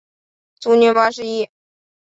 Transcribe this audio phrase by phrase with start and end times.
[0.59, 1.47] 卒年八十一。